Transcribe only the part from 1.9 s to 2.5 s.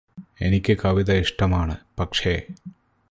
പക്ഷേ